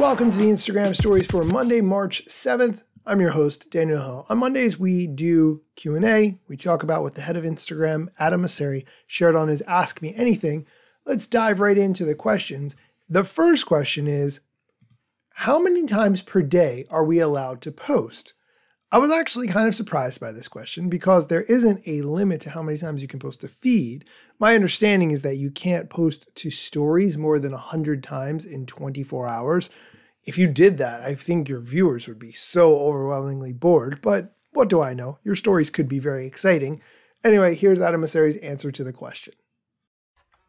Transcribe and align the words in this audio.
Welcome 0.00 0.30
to 0.30 0.38
the 0.38 0.46
Instagram 0.46 0.96
stories 0.96 1.26
for 1.26 1.44
Monday, 1.44 1.82
March 1.82 2.24
7th. 2.24 2.80
I'm 3.04 3.20
your 3.20 3.32
host, 3.32 3.70
Daniel 3.70 4.00
Hill. 4.00 4.26
On 4.30 4.38
Mondays, 4.38 4.78
we 4.78 5.06
do 5.06 5.60
Q&A. 5.76 6.38
We 6.48 6.56
talk 6.56 6.82
about 6.82 7.02
what 7.02 7.16
the 7.16 7.20
head 7.20 7.36
of 7.36 7.44
Instagram, 7.44 8.08
Adam 8.18 8.42
Mosseri, 8.42 8.86
shared 9.06 9.36
on 9.36 9.48
his 9.48 9.60
Ask 9.68 10.00
Me 10.00 10.14
Anything. 10.16 10.66
Let's 11.04 11.26
dive 11.26 11.60
right 11.60 11.76
into 11.76 12.06
the 12.06 12.14
questions. 12.14 12.76
The 13.10 13.24
first 13.24 13.66
question 13.66 14.06
is, 14.06 14.40
how 15.34 15.60
many 15.60 15.84
times 15.84 16.22
per 16.22 16.40
day 16.40 16.86
are 16.90 17.04
we 17.04 17.20
allowed 17.20 17.60
to 17.60 17.70
post? 17.70 18.32
I 18.92 18.98
was 18.98 19.12
actually 19.12 19.46
kind 19.46 19.68
of 19.68 19.74
surprised 19.76 20.20
by 20.20 20.32
this 20.32 20.48
question 20.48 20.88
because 20.88 21.28
there 21.28 21.42
isn't 21.42 21.86
a 21.86 22.02
limit 22.02 22.40
to 22.40 22.50
how 22.50 22.62
many 22.62 22.76
times 22.76 23.02
you 23.02 23.08
can 23.08 23.20
post 23.20 23.44
a 23.44 23.48
feed. 23.48 24.04
My 24.40 24.56
understanding 24.56 25.12
is 25.12 25.22
that 25.22 25.36
you 25.36 25.50
can't 25.50 25.88
post 25.88 26.28
to 26.34 26.50
stories 26.50 27.16
more 27.16 27.38
than 27.38 27.52
100 27.52 28.02
times 28.02 28.44
in 28.44 28.66
24 28.66 29.28
hours. 29.28 29.70
If 30.24 30.38
you 30.38 30.48
did 30.48 30.78
that, 30.78 31.02
I 31.02 31.14
think 31.14 31.48
your 31.48 31.60
viewers 31.60 32.08
would 32.08 32.18
be 32.18 32.32
so 32.32 32.80
overwhelmingly 32.80 33.52
bored, 33.52 34.00
but 34.02 34.34
what 34.52 34.68
do 34.68 34.80
I 34.80 34.92
know? 34.92 35.18
Your 35.22 35.36
stories 35.36 35.70
could 35.70 35.88
be 35.88 36.00
very 36.00 36.26
exciting. 36.26 36.82
Anyway, 37.22 37.54
here's 37.54 37.80
Adam 37.80 38.00
Mosseri's 38.00 38.38
answer 38.38 38.72
to 38.72 38.82
the 38.82 38.92
question. 38.92 39.34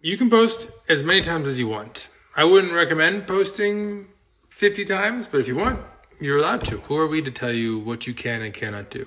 You 0.00 0.16
can 0.16 0.30
post 0.30 0.70
as 0.88 1.02
many 1.02 1.22
times 1.22 1.48
as 1.48 1.58
you 1.58 1.66
want. 1.66 2.06
I 2.36 2.44
wouldn't 2.44 2.72
recommend 2.72 3.26
posting 3.26 4.06
50 4.48 4.84
times, 4.84 5.26
but 5.26 5.40
if 5.40 5.48
you 5.48 5.56
want, 5.56 5.80
you're 6.20 6.38
allowed 6.38 6.64
to. 6.64 6.78
Who 6.78 6.96
are 6.96 7.06
we 7.06 7.22
to 7.22 7.30
tell 7.30 7.52
you 7.52 7.78
what 7.78 8.06
you 8.06 8.14
can 8.14 8.42
and 8.42 8.52
cannot 8.52 8.90
do? 8.90 9.06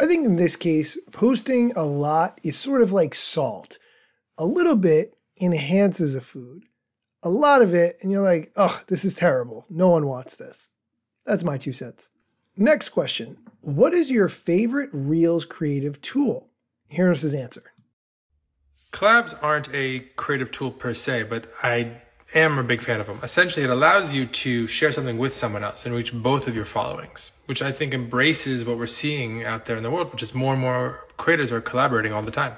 I 0.00 0.06
think 0.06 0.24
in 0.24 0.36
this 0.36 0.56
case, 0.56 0.98
posting 1.12 1.72
a 1.76 1.84
lot 1.84 2.40
is 2.42 2.56
sort 2.56 2.82
of 2.82 2.92
like 2.92 3.14
salt. 3.14 3.78
A 4.38 4.44
little 4.44 4.76
bit 4.76 5.14
enhances 5.40 6.14
a 6.14 6.20
food. 6.20 6.64
A 7.22 7.30
lot 7.30 7.62
of 7.62 7.72
it, 7.72 7.98
and 8.02 8.10
you're 8.10 8.22
like, 8.22 8.50
oh, 8.56 8.82
this 8.88 9.04
is 9.04 9.14
terrible. 9.14 9.64
No 9.70 9.88
one 9.88 10.06
wants 10.06 10.34
this. 10.34 10.68
That's 11.24 11.44
my 11.44 11.56
two 11.56 11.72
cents. 11.72 12.08
Next 12.56 12.90
question 12.90 13.38
What 13.60 13.94
is 13.94 14.10
your 14.10 14.28
favorite 14.28 14.90
Reels 14.92 15.44
creative 15.44 16.00
tool? 16.00 16.48
Here's 16.88 17.22
his 17.22 17.32
answer. 17.32 17.62
Collabs 18.92 19.36
aren't 19.42 19.72
a 19.72 20.00
creative 20.16 20.50
tool 20.50 20.70
per 20.70 20.92
se, 20.92 21.22
but 21.24 21.50
I 21.62 22.02
am 22.34 22.58
a 22.58 22.62
big 22.62 22.82
fan 22.82 23.00
of 23.00 23.06
them. 23.06 23.18
Essentially, 23.22 23.64
it 23.64 23.70
allows 23.70 24.14
you 24.14 24.26
to 24.26 24.66
share 24.66 24.92
something 24.92 25.18
with 25.18 25.34
someone 25.34 25.64
else 25.64 25.84
and 25.86 25.94
reach 25.94 26.12
both 26.12 26.48
of 26.48 26.56
your 26.56 26.64
followings, 26.64 27.32
which 27.46 27.62
I 27.62 27.72
think 27.72 27.94
embraces 27.94 28.64
what 28.64 28.78
we're 28.78 28.86
seeing 28.86 29.44
out 29.44 29.66
there 29.66 29.76
in 29.76 29.82
the 29.82 29.90
world, 29.90 30.12
which 30.12 30.22
is 30.22 30.34
more 30.34 30.52
and 30.52 30.60
more 30.60 31.00
creators 31.16 31.52
are 31.52 31.60
collaborating 31.60 32.12
all 32.12 32.22
the 32.22 32.30
time. 32.30 32.56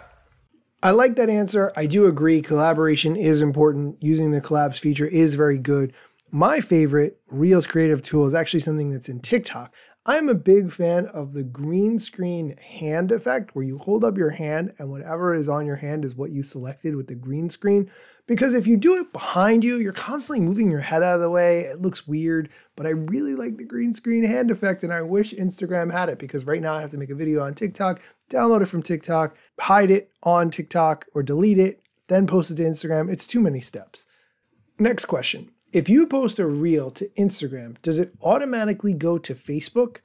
I 0.83 0.91
like 0.91 1.17
that 1.17 1.31
answer. 1.31 1.73
I 1.77 1.87
do 1.87 2.07
agree. 2.07 2.43
Collaboration 2.43 3.17
is 3.17 3.41
important. 3.41 3.97
Using 4.03 4.33
the 4.33 4.41
collabs 4.41 4.79
feature 4.79 5.07
is 5.07 5.35
very 5.35 5.59
good. 5.59 5.95
My 6.31 6.61
favorite 6.61 7.21
Reels 7.29 7.67
creative 7.67 8.03
tool 8.03 8.27
is 8.27 8.35
actually 8.35 8.61
something 8.61 8.91
that's 8.91 9.09
in 9.09 9.21
TikTok. 9.21 9.73
I'm 10.07 10.29
a 10.29 10.35
big 10.35 10.71
fan 10.71 11.07
of 11.07 11.33
the 11.33 11.43
green 11.43 11.99
screen 11.99 12.59
hand 12.59 13.11
effect 13.11 13.55
where 13.55 13.65
you 13.65 13.79
hold 13.79 14.05
up 14.05 14.19
your 14.19 14.31
hand 14.31 14.75
and 14.79 14.91
whatever 14.91 15.35
is 15.35 15.49
on 15.49 15.65
your 15.65 15.77
hand 15.77 16.05
is 16.05 16.15
what 16.15 16.31
you 16.31 16.43
selected 16.43 16.95
with 16.95 17.07
the 17.07 17.15
green 17.15 17.49
screen. 17.49 17.91
Because 18.27 18.53
if 18.53 18.67
you 18.67 18.77
do 18.77 18.97
it 18.97 19.15
behind 19.15 19.65
you, 19.65 19.77
you're 19.77 19.95
constantly 19.95 20.45
moving 20.45 20.71
your 20.71 20.81
head 20.81 21.03
out 21.03 21.15
of 21.15 21.21
the 21.23 21.31
way. 21.31 21.61
It 21.61 21.81
looks 21.81 22.07
weird, 22.07 22.51
but 22.77 22.85
I 22.85 22.91
really 22.91 23.35
like 23.35 23.57
the 23.57 23.65
green 23.65 23.95
screen 23.95 24.25
hand 24.25 24.51
effect 24.51 24.83
and 24.83 24.93
I 24.93 25.01
wish 25.01 25.33
Instagram 25.33 25.91
had 25.91 26.11
it 26.11 26.19
because 26.19 26.45
right 26.45 26.61
now 26.61 26.75
I 26.75 26.83
have 26.83 26.91
to 26.91 26.99
make 26.99 27.11
a 27.11 27.15
video 27.15 27.43
on 27.43 27.55
TikTok, 27.55 28.03
download 28.29 28.61
it 28.61 28.67
from 28.67 28.83
TikTok, 28.83 29.35
hide 29.59 29.91
it 29.91 30.11
on 30.23 30.51
TikTok 30.51 31.07
or 31.15 31.23
delete 31.23 31.59
it, 31.59 31.81
then 32.09 32.27
post 32.27 32.51
it 32.51 32.57
to 32.57 32.63
Instagram. 32.63 33.11
It's 33.11 33.27
too 33.27 33.41
many 33.41 33.63
steps. 33.63 34.07
Next 34.79 35.07
question. 35.07 35.54
If 35.75 35.89
you 35.89 36.07
post 36.07 36.39
a 36.39 36.47
reel 36.47 36.93
to 36.93 37.09
Instagram, 37.19 37.83
does 37.83 37.99
it 37.99 38.15
automatically 38.23 38.93
go 38.93 39.19
to 39.19 39.35
Facebook? 39.35 39.97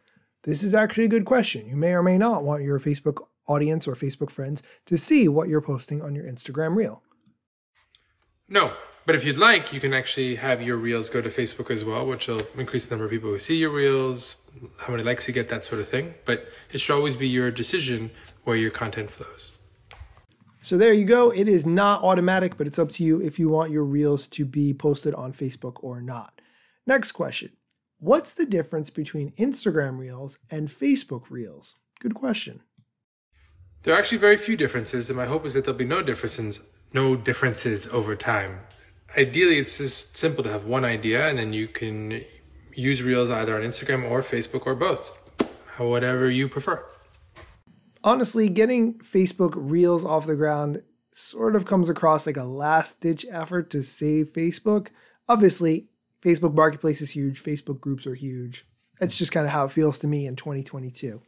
This 0.41 0.63
is 0.63 0.73
actually 0.73 1.05
a 1.05 1.09
good 1.09 1.25
question. 1.25 1.67
You 1.67 1.77
may 1.77 1.93
or 1.93 2.01
may 2.01 2.17
not 2.17 2.43
want 2.43 2.63
your 2.63 2.79
Facebook 2.79 3.27
audience 3.45 3.87
or 3.87 3.93
Facebook 3.93 4.31
friends 4.31 4.63
to 4.87 4.97
see 4.97 5.27
what 5.27 5.47
you're 5.47 5.61
posting 5.61 6.01
on 6.01 6.15
your 6.15 6.23
Instagram 6.23 6.75
reel. 6.75 7.03
No, 8.47 8.71
but 9.05 9.13
if 9.13 9.23
you'd 9.23 9.37
like, 9.37 9.71
you 9.71 9.79
can 9.79 9.93
actually 9.93 10.37
have 10.37 10.59
your 10.59 10.75
reels 10.75 11.07
go 11.11 11.21
to 11.21 11.29
Facebook 11.29 11.69
as 11.69 11.85
well, 11.85 12.03
which 12.07 12.27
will 12.27 12.41
increase 12.57 12.85
the 12.85 12.95
number 12.95 13.05
of 13.05 13.11
people 13.11 13.29
who 13.29 13.37
see 13.37 13.57
your 13.57 13.69
reels, 13.69 14.37
how 14.77 14.91
many 14.91 15.03
likes 15.03 15.27
you 15.27 15.35
get, 15.35 15.49
that 15.49 15.65
sort 15.65 15.81
of 15.81 15.87
thing. 15.87 16.15
But 16.25 16.47
it 16.71 16.81
should 16.81 16.95
always 16.95 17.15
be 17.15 17.27
your 17.27 17.51
decision 17.51 18.09
where 18.43 18.57
your 18.57 18.71
content 18.71 19.11
flows. 19.11 19.58
So 20.61 20.77
there 20.77 20.93
you 20.93 21.05
go. 21.05 21.29
It 21.29 21.47
is 21.47 21.65
not 21.65 22.03
automatic, 22.03 22.57
but 22.57 22.67
it's 22.67 22.79
up 22.79 22.89
to 22.91 23.03
you 23.03 23.21
if 23.21 23.39
you 23.39 23.49
want 23.49 23.71
your 23.71 23.85
reels 23.85 24.27
to 24.29 24.45
be 24.45 24.73
posted 24.73 25.15
on 25.15 25.31
Facebook 25.31 25.81
or 25.81 26.01
not. 26.01 26.41
Next 26.85 27.13
question 27.13 27.51
What's 27.99 28.33
the 28.33 28.45
difference 28.45 28.89
between 28.89 29.31
Instagram 29.33 29.97
reels 29.97 30.37
and 30.51 30.69
Facebook 30.69 31.29
reels? 31.29 31.75
Good 31.99 32.13
question. 32.13 32.61
There 33.83 33.93
are 33.93 33.97
actually 33.97 34.17
very 34.17 34.37
few 34.37 34.57
differences, 34.57 35.09
and 35.09 35.17
my 35.17 35.25
hope 35.25 35.45
is 35.45 35.53
that 35.53 35.63
there'll 35.63 35.77
be 35.77 35.85
no 35.85 36.03
differences, 36.03 36.59
no 36.93 37.15
differences 37.15 37.87
over 37.87 38.15
time. 38.15 38.59
Ideally, 39.17 39.57
it's 39.59 39.77
just 39.77 40.17
simple 40.17 40.43
to 40.43 40.51
have 40.51 40.65
one 40.65 40.83
idea, 40.83 41.27
and 41.27 41.39
then 41.39 41.53
you 41.53 41.67
can 41.67 42.23
use 42.73 43.01
reels 43.01 43.29
either 43.29 43.55
on 43.55 43.61
Instagram 43.61 44.09
or 44.09 44.21
Facebook 44.21 44.65
or 44.65 44.75
both, 44.75 45.17
whatever 45.77 46.29
you 46.29 46.49
prefer 46.49 46.83
honestly, 48.03 48.49
getting 48.49 48.95
Facebook 48.99 49.53
Reels 49.55 50.05
off 50.05 50.25
the 50.25 50.35
ground 50.35 50.83
sort 51.11 51.55
of 51.55 51.65
comes 51.65 51.89
across 51.89 52.25
like 52.25 52.37
a 52.37 52.43
last 52.43 53.01
ditch 53.01 53.25
effort 53.29 53.69
to 53.71 53.81
save 53.81 54.33
Facebook. 54.33 54.87
Obviously, 55.27 55.87
Facebook 56.21 56.53
Marketplace 56.53 57.01
is 57.01 57.11
huge, 57.11 57.43
Facebook 57.43 57.79
groups 57.79 58.05
are 58.05 58.15
huge. 58.15 58.65
That's 58.99 59.17
just 59.17 59.31
kind 59.31 59.45
of 59.45 59.51
how 59.51 59.65
it 59.65 59.71
feels 59.71 59.99
to 59.99 60.07
me 60.07 60.27
in 60.27 60.35
2022. 60.35 61.21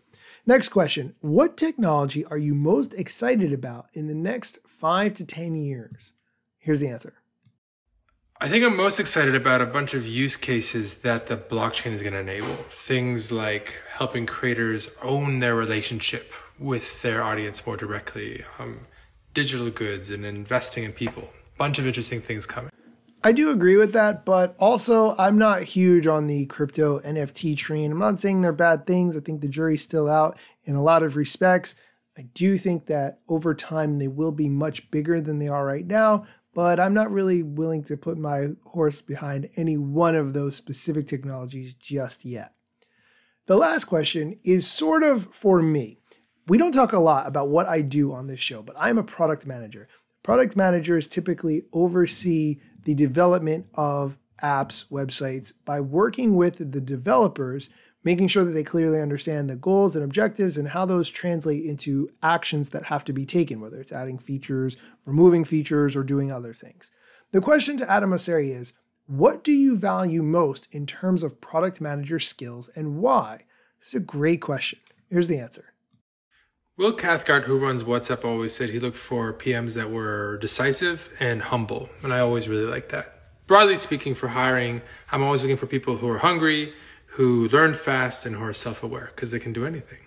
Next 0.45 0.69
question 0.69 1.15
What 1.21 1.57
technology 1.57 2.25
are 2.25 2.37
you 2.37 2.55
most 2.55 2.93
excited 2.93 3.53
about 3.53 3.88
in 3.93 4.07
the 4.07 4.15
next 4.15 4.59
five 4.67 5.13
to 5.15 5.25
10 5.25 5.55
years? 5.55 6.13
Here's 6.57 6.79
the 6.79 6.89
answer. 6.89 7.15
I 8.39 8.49
think 8.49 8.65
I'm 8.65 8.75
most 8.75 8.99
excited 8.99 9.35
about 9.35 9.61
a 9.61 9.67
bunch 9.67 9.93
of 9.93 10.07
use 10.07 10.35
cases 10.35 10.95
that 10.99 11.27
the 11.27 11.38
blockchain 11.38 11.91
is 11.91 12.01
going 12.01 12.13
to 12.13 12.19
enable. 12.19 12.55
Things 12.85 13.31
like 13.31 13.75
helping 13.88 14.25
creators 14.25 14.89
own 15.03 15.39
their 15.39 15.53
relationship 15.53 16.33
with 16.61 17.01
their 17.01 17.23
audience 17.23 17.66
more 17.66 17.75
directly, 17.75 18.44
um, 18.59 18.81
digital 19.33 19.69
goods, 19.72 20.09
and 20.09 20.25
investing 20.25 20.83
in 20.83 20.94
people. 20.94 21.27
Bunch 21.57 21.79
of 21.79 21.88
interesting 21.88 22.22
things 22.22 22.45
coming. 22.45 22.72
I 23.23 23.31
do 23.31 23.51
agree 23.51 23.77
with 23.77 23.94
that, 23.94 24.25
but 24.25 24.55
also 24.59 25.16
I'm 25.17 25.38
not 25.38 25.63
huge 25.63 26.07
on 26.07 26.27
the 26.27 26.45
crypto 26.47 27.00
NFT 27.01 27.55
train. 27.55 27.91
I'm 27.91 28.00
not 28.00 28.19
saying 28.19 28.41
they're 28.41 28.51
bad 28.51 28.88
things. 28.88 29.16
I 29.16 29.19
think 29.19 29.41
the 29.41 29.47
jury's 29.47 29.83
still 29.83 30.09
out 30.09 30.39
in 30.63 30.75
a 30.75 30.81
lot 30.81 31.03
of 31.03 31.16
respects. 31.16 31.75
I 32.17 32.23
do 32.33 32.57
think 32.57 32.88
that 32.88 33.19
over 33.27 33.53
time 33.53 34.00
they 34.00 34.07
will 34.07 34.31
be 34.31 34.50
much 34.50 34.89
bigger 34.91 35.21
than 35.21 35.39
they 35.39 35.47
are 35.47 35.66
right 35.66 35.85
now, 35.85 36.25
but 36.53 36.79
I'm 36.79 36.94
not 36.94 37.11
really 37.11 37.44
willing 37.44 37.83
to 37.85 37.95
put 37.95 38.17
my 38.17 38.50
horse 38.66 39.01
behind 39.01 39.50
any 39.55 39.77
one 39.77 40.16
of 40.16 40.33
those 40.33 40.55
specific 40.55 41.07
technologies 41.07 41.73
just 41.73 42.25
yet. 42.25 42.53
The 43.45 43.57
last 43.57 43.85
question 43.85 44.39
is 44.44 44.69
sort 44.69 45.03
of 45.03 45.33
for 45.33 45.61
me. 45.61 46.00
We 46.47 46.57
don't 46.57 46.72
talk 46.72 46.94
a 46.94 47.00
lot 47.00 47.28
about 47.28 47.50
what 47.50 47.68
I 47.68 47.81
do 47.81 48.13
on 48.13 48.28
this 48.28 48.40
show, 48.40 48.62
but 48.62 48.75
I'm 48.78 48.97
a 48.97 49.03
product 49.03 49.46
manager. 49.46 49.88
Product 50.24 50.56
managers 50.56 51.07
typically 51.07 51.63
oversee 51.72 52.59
the 52.84 52.96
development 52.96 53.68
of 53.75 54.18
apps, 54.41 54.85
websites 54.90 55.53
by 55.66 55.80
working 55.80 56.35
with 56.35 56.57
the 56.57 56.81
developers, 56.81 57.69
making 58.03 58.28
sure 58.28 58.44
that 58.44 58.51
they 58.51 58.63
clearly 58.63 59.00
understand 59.00 59.50
the 59.50 59.56
goals 59.56 59.96
and 59.96 60.03
objectives 60.03 60.57
and 60.57 60.69
how 60.69 60.85
those 60.85 61.09
translate 61.09 61.63
into 61.63 62.09
actions 62.24 62.72
that 62.72 62.85
have 62.85 63.03
to 63.06 63.13
be 63.13 63.25
taken, 63.25 63.62
whether 63.62 63.80
it's 63.80 63.91
adding 63.91 64.18
features, 64.18 64.77
removing 65.06 65.45
features, 65.45 65.95
or 65.95 66.04
doing 66.04 66.31
other 66.31 66.54
things. 66.54 66.92
The 67.31 67.42
question 67.42 67.77
to 67.77 67.89
Adam 67.89 68.10
Mosseri 68.10 68.56
is 68.56 68.74
what 69.06 69.44
do 69.44 69.51
you 69.51 69.77
value 69.77 70.24
most 70.24 70.68
in 70.71 70.86
terms 70.86 71.21
of 71.21 71.42
product 71.42 71.81
manager 71.81 72.19
skills 72.19 72.69
and 72.75 72.98
why? 72.98 73.45
Is 73.81 73.95
a 73.95 74.00
great 74.00 74.42
question. 74.42 74.80
Here's 75.10 75.27
the 75.27 75.39
answer. 75.39 75.70
Will 76.77 76.94
Cathcart, 76.94 77.44
who 77.44 77.59
runs 77.59 77.83
WhatsApp, 77.83 78.23
always 78.23 78.56
said 78.56 78.69
he 78.69 78.79
looked 78.79 78.97
for 78.97 79.33
PMs 79.33 79.73
that 79.73 79.91
were 79.91 80.38
decisive 80.38 81.09
and 81.19 81.41
humble. 81.41 81.89
And 82.01 82.13
I 82.13 82.19
always 82.19 82.47
really 82.47 82.65
like 82.65 82.89
that. 82.89 83.19
Broadly 83.45 83.75
speaking, 83.75 84.15
for 84.15 84.29
hiring, 84.29 84.81
I'm 85.12 85.21
always 85.21 85.41
looking 85.41 85.57
for 85.57 85.68
people 85.68 85.97
who 85.97 86.07
are 86.07 86.19
hungry, 86.19 86.73
who 87.07 87.50
learn 87.50 87.73
fast, 87.73 88.25
and 88.25 88.38
who 88.38 88.44
are 88.45 88.53
self 88.53 88.83
aware 88.83 89.12
because 89.13 89.31
they 89.31 89.39
can 89.39 89.51
do 89.51 89.65
anything. 89.65 90.00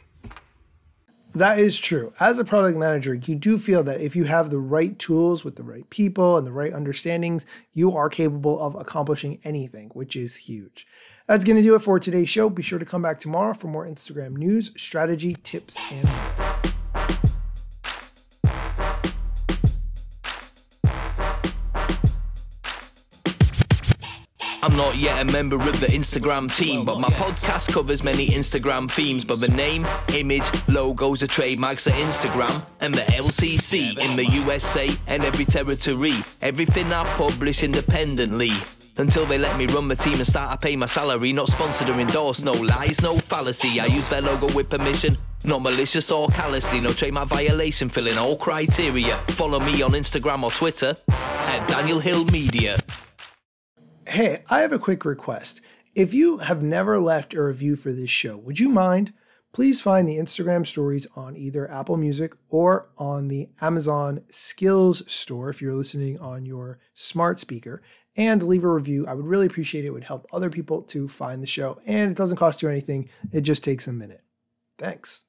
That 1.36 1.58
is 1.58 1.80
true. 1.80 2.12
As 2.20 2.38
a 2.38 2.44
product 2.44 2.78
manager, 2.78 3.12
you 3.12 3.34
do 3.34 3.58
feel 3.58 3.82
that 3.82 4.00
if 4.00 4.14
you 4.14 4.24
have 4.24 4.50
the 4.50 4.58
right 4.58 4.96
tools 4.96 5.44
with 5.44 5.56
the 5.56 5.64
right 5.64 5.88
people 5.90 6.36
and 6.36 6.46
the 6.46 6.52
right 6.52 6.72
understandings, 6.72 7.44
you 7.72 7.96
are 7.96 8.08
capable 8.08 8.60
of 8.60 8.76
accomplishing 8.76 9.40
anything, 9.42 9.90
which 9.94 10.14
is 10.14 10.36
huge. 10.36 10.86
That's 11.26 11.44
going 11.44 11.56
to 11.56 11.62
do 11.62 11.74
it 11.74 11.80
for 11.80 11.98
today's 11.98 12.28
show. 12.28 12.48
Be 12.48 12.62
sure 12.62 12.78
to 12.78 12.84
come 12.84 13.02
back 13.02 13.18
tomorrow 13.18 13.52
for 13.54 13.66
more 13.66 13.84
Instagram 13.84 14.36
news, 14.36 14.70
strategy, 14.76 15.36
tips, 15.42 15.76
and 15.90 16.04
more. 16.04 16.73
I'm 24.64 24.76
not 24.76 24.96
yet 24.96 25.20
a 25.20 25.30
member 25.30 25.56
of 25.56 25.78
the 25.78 25.88
Instagram 25.88 26.50
team, 26.56 26.86
but 26.86 26.98
my 26.98 27.10
podcast 27.10 27.70
covers 27.70 28.02
many 28.02 28.28
Instagram 28.28 28.90
themes. 28.90 29.22
But 29.22 29.38
the 29.38 29.48
name, 29.48 29.86
image, 30.14 30.50
logos 30.68 31.22
are 31.22 31.26
trademarks 31.26 31.86
of 31.86 31.92
Instagram 31.92 32.64
and 32.80 32.94
the 32.94 33.02
LCC 33.02 33.98
in 33.98 34.16
the 34.16 34.24
USA 34.24 34.88
and 35.06 35.22
every 35.22 35.44
territory. 35.44 36.14
Everything 36.40 36.90
I 36.94 37.04
publish 37.18 37.62
independently. 37.62 38.52
Until 38.96 39.26
they 39.26 39.36
let 39.36 39.58
me 39.58 39.66
run 39.66 39.86
my 39.86 39.96
team 39.96 40.14
and 40.14 40.26
start 40.26 40.50
to 40.52 40.56
pay 40.56 40.76
my 40.76 40.86
salary. 40.86 41.34
Not 41.34 41.48
sponsored 41.48 41.90
or 41.90 42.00
endorsed, 42.00 42.42
no 42.42 42.52
lies, 42.52 43.02
no 43.02 43.16
fallacy. 43.18 43.80
I 43.80 43.84
use 43.84 44.08
their 44.08 44.22
logo 44.22 44.50
with 44.54 44.70
permission, 44.70 45.18
not 45.44 45.60
malicious 45.60 46.10
or 46.10 46.28
callously. 46.28 46.80
No 46.80 46.94
trademark 46.94 47.28
violation, 47.28 47.90
filling 47.90 48.16
all 48.16 48.38
criteria. 48.38 49.18
Follow 49.28 49.60
me 49.60 49.82
on 49.82 49.90
Instagram 49.90 50.42
or 50.42 50.50
Twitter 50.50 50.96
at 51.10 51.68
Daniel 51.68 52.00
Hill 52.00 52.24
Media. 52.24 52.78
Hey, 54.14 54.44
I 54.48 54.60
have 54.60 54.70
a 54.70 54.78
quick 54.78 55.04
request. 55.04 55.60
If 55.96 56.14
you 56.14 56.38
have 56.38 56.62
never 56.62 57.00
left 57.00 57.34
a 57.34 57.42
review 57.42 57.74
for 57.74 57.92
this 57.92 58.10
show, 58.10 58.36
would 58.36 58.60
you 58.60 58.68
mind? 58.68 59.12
Please 59.52 59.80
find 59.80 60.08
the 60.08 60.18
Instagram 60.18 60.64
stories 60.64 61.08
on 61.16 61.36
either 61.36 61.68
Apple 61.68 61.96
Music 61.96 62.36
or 62.48 62.90
on 62.96 63.26
the 63.26 63.48
Amazon 63.60 64.22
Skills 64.28 65.02
store 65.12 65.50
if 65.50 65.60
you're 65.60 65.74
listening 65.74 66.16
on 66.20 66.46
your 66.46 66.78
smart 66.92 67.40
speaker 67.40 67.82
and 68.16 68.40
leave 68.44 68.62
a 68.62 68.72
review. 68.72 69.04
I 69.04 69.14
would 69.14 69.26
really 69.26 69.46
appreciate 69.46 69.84
it. 69.84 69.88
It 69.88 69.94
would 69.94 70.04
help 70.04 70.28
other 70.32 70.48
people 70.48 70.82
to 70.82 71.08
find 71.08 71.42
the 71.42 71.48
show, 71.48 71.80
and 71.84 72.12
it 72.12 72.16
doesn't 72.16 72.36
cost 72.36 72.62
you 72.62 72.68
anything. 72.68 73.08
It 73.32 73.40
just 73.40 73.64
takes 73.64 73.88
a 73.88 73.92
minute. 73.92 74.22
Thanks. 74.78 75.24